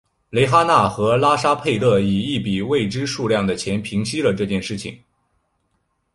[0.31, 4.99] 蕾哈娜和拉沙佩勒以一笔未知数量的钱平息了这件事情。